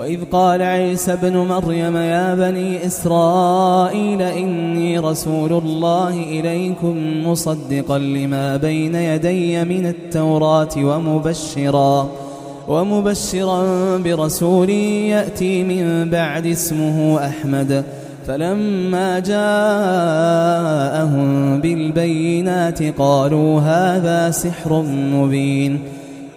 وإذ 0.00 0.24
قال 0.32 0.62
عيسى 0.62 1.12
ابن 1.12 1.36
مريم 1.36 1.96
يا 1.96 2.34
بني 2.34 2.86
إسرائيل 2.86 4.22
إني 4.22 4.98
رسول 4.98 5.52
الله 5.52 6.08
إليكم 6.08 7.26
مصدقا 7.26 7.98
لما 7.98 8.56
بين 8.56 8.94
يدي 8.94 9.64
من 9.64 9.86
التوراة 9.86 10.68
ومبشرا 10.76 12.10
ومبشرا 12.68 13.62
برسول 13.96 14.70
يأتي 14.70 15.64
من 15.64 16.10
بعد 16.10 16.46
اسمه 16.46 17.26
أحمد 17.26 17.84
فلما 18.26 19.18
جاءهم 19.18 19.50
بالبينات 21.60 22.82
قالوا 22.82 23.60
هذا 23.60 24.30
سحر 24.30 24.82
مبين 25.12 25.80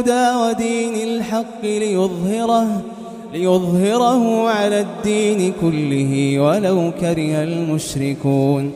بالهدى 0.00 0.36
ودين 0.36 0.94
الحق 1.08 1.64
ليظهره 1.64 2.82
ليظهره 3.34 4.48
على 4.48 4.80
الدين 4.80 5.52
كله 5.60 6.40
ولو 6.40 6.92
كره 7.00 7.42
المشركون. 7.42 8.72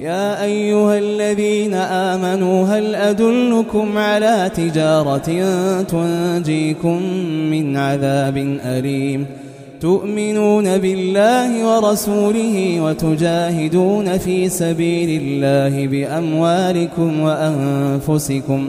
يا 0.00 0.44
أيها 0.44 0.98
الذين 0.98 1.74
آمنوا 1.74 2.66
هل 2.66 2.94
أدلكم 2.94 3.98
على 3.98 4.50
تجارة 4.56 5.28
تنجيكم 5.82 7.02
من 7.50 7.76
عذاب 7.76 8.36
أليم؟ 8.64 9.26
تؤمنون 9.80 10.78
بالله 10.78 11.50
ورسوله 11.66 12.80
وتجاهدون 12.80 14.18
في 14.18 14.48
سبيل 14.48 15.22
الله 15.22 15.86
بأموالكم 15.86 17.20
وأنفسكم. 17.20 18.68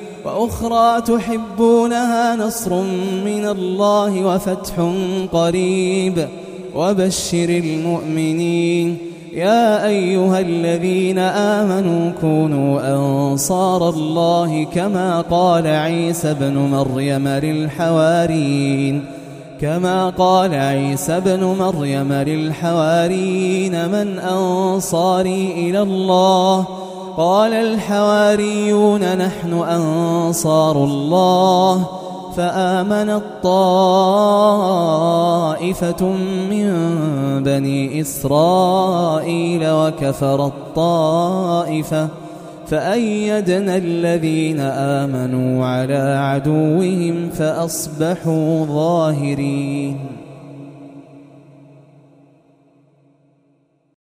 وأخرى 0.25 1.01
تحبونها 1.01 2.35
نصر 2.35 2.81
من 3.25 3.45
الله 3.45 4.25
وفتح 4.25 4.93
قريب. 5.31 6.27
وبشر 6.75 7.49
المؤمنين. 7.49 8.97
يا 9.33 9.87
أيها 9.87 10.39
الذين 10.39 11.17
آمنوا 11.19 12.11
كونوا 12.21 12.95
أنصار 12.95 13.89
الله 13.89 14.63
كما 14.63 15.21
قال 15.21 15.67
عيسى 15.67 16.33
بن 16.33 16.57
مريم 16.57 17.27
للحواريين. 17.27 19.05
كما 19.61 20.09
قال 20.09 20.55
عيسى 20.55 21.19
بن 21.19 21.43
مريم 21.43 22.13
للحواريين 22.13 23.89
من 23.89 24.19
أنصاري 24.19 25.51
إلى 25.57 25.81
الله 25.81 26.80
قال 27.17 27.53
الحواريون 27.53 29.17
نحن 29.17 29.53
أنصار 29.53 30.83
الله 30.83 31.87
فآمنت 32.37 33.23
طائفة 33.43 34.81
من 36.49 36.67
بني 37.43 38.01
إسرائيل 38.01 39.69
وكفرت 39.69 40.53
طائفة 40.75 42.07
فأيدنا 42.67 43.77
الذين 43.77 44.59
آمنوا 44.59 45.65
على 45.65 46.17
عدوهم 46.19 47.29
فأصبحوا 47.29 48.65
ظاهرين 48.65 50.20